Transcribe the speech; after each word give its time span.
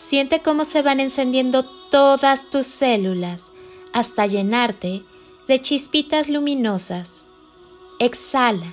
Siente 0.00 0.40
cómo 0.40 0.64
se 0.64 0.80
van 0.80 0.98
encendiendo 0.98 1.62
todas 1.90 2.48
tus 2.48 2.66
células 2.66 3.52
hasta 3.92 4.26
llenarte 4.26 5.04
de 5.46 5.60
chispitas 5.60 6.30
luminosas. 6.30 7.26
Exhala 7.98 8.72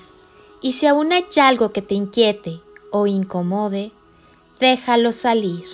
y 0.61 0.71
si 0.71 0.87
aún 0.87 1.11
hay 1.11 1.25
algo 1.41 1.73
que 1.73 1.81
te 1.81 1.95
inquiete 1.95 2.61
o 2.93 3.07
incomode, 3.07 3.91
déjalo 4.61 5.11
salir. 5.11 5.65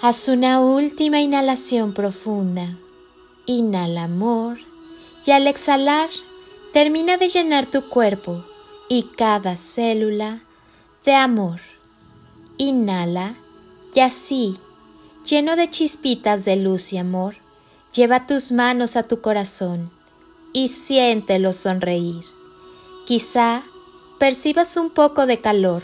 Haz 0.00 0.28
una 0.28 0.60
última 0.60 1.20
inhalación 1.20 1.92
profunda. 1.92 2.74
Inhala 3.44 4.04
amor 4.04 4.56
y 5.26 5.30
al 5.30 5.46
exhalar 5.46 6.08
termina 6.72 7.18
de 7.18 7.28
llenar 7.28 7.66
tu 7.66 7.86
cuerpo 7.90 8.46
y 8.88 9.02
cada 9.14 9.58
célula 9.58 10.42
de 11.04 11.14
amor. 11.14 11.60
Inhala 12.56 13.36
y 13.98 14.00
así, 14.00 14.56
lleno 15.28 15.56
de 15.56 15.68
chispitas 15.70 16.44
de 16.44 16.54
luz 16.54 16.92
y 16.92 16.98
amor, 16.98 17.34
lleva 17.92 18.28
tus 18.28 18.52
manos 18.52 18.94
a 18.94 19.02
tu 19.02 19.20
corazón 19.20 19.90
y 20.52 20.68
siéntelo 20.68 21.52
sonreír. 21.52 22.24
Quizá 23.06 23.64
percibas 24.20 24.76
un 24.76 24.90
poco 24.90 25.26
de 25.26 25.40
calor. 25.40 25.82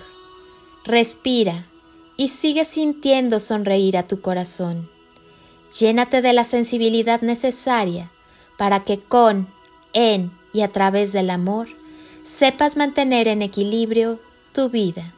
Respira 0.85 1.67
y 2.17 2.29
sigue 2.29 2.65
sintiendo 2.65 3.41
sonreír 3.41 3.97
a 3.97 4.07
tu 4.07 4.20
corazón. 4.20 4.89
Llénate 5.77 6.23
de 6.23 6.35
la 6.35 6.45
sensibilidad 6.45 7.20
necesaria 7.20 8.12
para 8.57 8.85
que 8.85 9.01
con, 9.01 9.53
en 9.92 10.31
y 10.53 10.61
a 10.61 10.70
través 10.70 11.12
del 11.12 11.31
amor 11.31 11.67
sepas 12.23 12.77
mantener 12.77 13.27
en 13.27 13.42
equilibrio 13.42 14.20
tu 14.53 14.69
vida. 14.69 15.12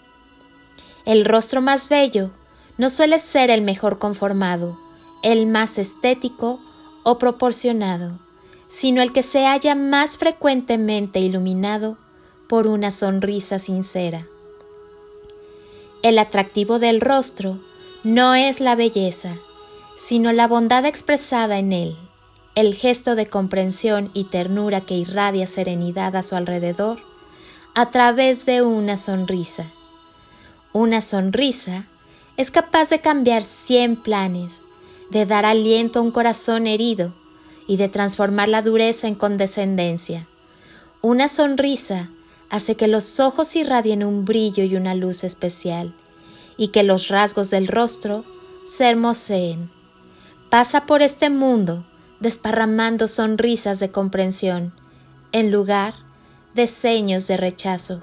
El 1.05 1.27
rostro 1.27 1.61
más 1.61 1.91
bello 1.91 2.31
no 2.79 2.91
suele 2.91 3.19
ser 3.19 3.51
el 3.51 3.63
mejor 3.63 3.99
conformado, 3.99 4.79
el 5.23 5.47
más 5.47 5.79
estético 5.79 6.61
o 7.05 7.19
proporcionado, 7.19 8.19
sino 8.67 9.03
el 9.03 9.13
que 9.13 9.23
se 9.23 9.47
halla 9.47 9.75
más 9.75 10.19
frecuentemente 10.19 11.21
iluminado 11.21 11.99
por 12.49 12.67
una 12.67 12.91
sonrisa 12.91 13.59
sincera. 13.59 14.27
El 16.03 16.19
atractivo 16.19 16.79
del 16.79 17.01
rostro 17.01 17.61
no 18.05 18.35
es 18.35 18.61
la 18.61 18.77
belleza, 18.77 19.37
sino 19.97 20.33
la 20.33 20.47
bondad 20.47 20.85
expresada 20.85 21.59
en 21.59 21.73
él, 21.73 21.97
el 22.55 22.75
gesto 22.75 23.15
de 23.17 23.29
comprensión 23.29 24.11
y 24.15 24.25
ternura 24.25 24.83
que 24.83 24.95
irradia 24.95 25.47
serenidad 25.47 26.15
a 26.17 26.23
su 26.23 26.37
alrededor 26.37 27.01
a 27.75 27.91
través 27.91 28.47
de 28.47 28.63
una 28.63 28.97
sonrisa. 28.97 29.73
Una 30.73 31.03
sonrisa 31.03 31.87
es 32.37 32.51
capaz 32.51 32.91
de 32.91 33.01
cambiar 33.01 33.43
cien 33.43 33.97
planes, 33.97 34.67
de 35.11 35.27
dar 35.27 35.45
aliento 35.45 35.99
a 35.99 36.03
un 36.03 36.11
corazón 36.11 36.67
herido 36.67 37.15
y 37.67 37.77
de 37.77 37.89
transformar 37.89 38.49
la 38.49 38.63
dureza 38.63 39.09
en 39.09 39.15
condescendencia. 39.15 40.29
Una 41.03 41.29
sonrisa 41.29 42.11
hace 42.51 42.77
que 42.77 42.89
los 42.89 43.21
ojos 43.21 43.57
irradien 43.57 44.05
un 44.05 44.25
brillo 44.25 44.65
y 44.65 44.77
una 44.77 44.95
luz 44.95 45.25
especial, 45.25 45.95
y 46.57 46.69
que 46.69 46.83
los 46.83 47.09
rasgos 47.09 47.51
del 47.51 47.69
rostro 47.69 48.25
se 48.65 48.89
hermoseen. 48.89 49.71
Pasa 50.51 50.87
por 50.87 51.03
este 51.03 51.31
mundo 51.31 51.85
desparramando 52.21 53.09
sonrisas 53.09 53.79
de 53.79 53.91
comprensión, 53.91 54.73
en 55.33 55.51
lugar 55.51 55.95
de 56.55 56.67
seños 56.67 57.27
de 57.27 57.37
rechazo, 57.37 58.03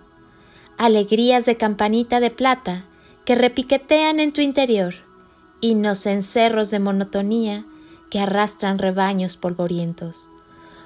alegrías 0.77 1.45
de 1.45 1.57
campanita 1.57 2.19
de 2.19 2.29
plata 2.29 2.85
que 3.25 3.35
repiquetean 3.35 4.19
en 4.19 4.33
tu 4.33 4.41
interior, 4.41 4.93
y 5.61 5.75
no 5.75 5.95
cencerros 5.95 6.71
de 6.71 6.79
monotonía 6.79 7.65
que 8.09 8.19
arrastran 8.19 8.79
rebaños 8.79 9.37
polvorientos. 9.37 10.29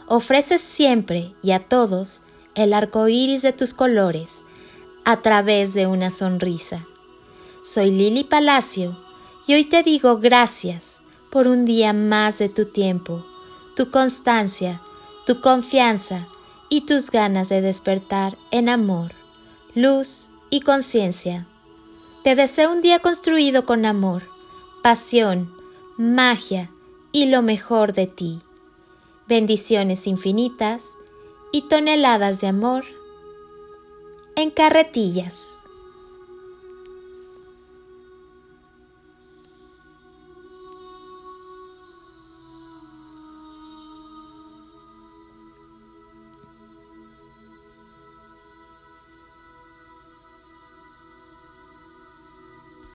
Ofreces 0.08 0.62
siempre 0.62 1.34
y 1.42 1.52
a 1.52 1.60
todos 1.60 2.22
el 2.54 2.74
arco 2.74 3.08
iris 3.08 3.42
de 3.42 3.54
tus 3.54 3.74
colores 3.74 4.46
a 5.04 5.22
través 5.22 5.74
de 5.74 5.88
una 5.88 6.10
sonrisa. 6.10 6.86
Soy 7.64 7.92
Lili 7.92 8.24
Palacio 8.24 8.98
y 9.48 9.56
hoy 9.56 9.66
te 9.66 9.82
digo 9.82 10.18
gracias 10.18 11.04
por 11.32 11.48
un 11.48 11.66
día 11.66 11.92
más 11.92 12.38
de 12.38 12.50
tu 12.50 12.66
tiempo, 12.66 13.26
tu 13.76 13.90
constancia, 13.90 14.82
tu 15.26 15.42
confianza 15.42 16.28
y 16.70 16.82
tus 16.82 17.10
ganas 17.12 17.50
de 17.50 17.62
despertar 17.62 18.38
en 18.52 18.70
amor, 18.70 19.14
luz 19.74 20.32
y 20.50 20.62
conciencia. 20.62 21.48
Te 22.28 22.36
deseo 22.36 22.74
un 22.74 22.82
día 22.82 23.00
construido 23.00 23.66
con 23.66 23.86
amor, 23.86 24.24
pasión, 24.84 25.50
magia 25.98 26.70
y 27.14 27.28
lo 27.28 27.42
mejor 27.42 27.94
de 27.94 28.06
ti. 28.06 28.42
Bendiciones 29.30 30.08
infinitas 30.08 30.98
y 31.54 31.70
toneladas 31.70 32.42
de 32.42 32.48
amor 32.48 32.84
en 34.36 34.52
carretillas. 34.52 35.62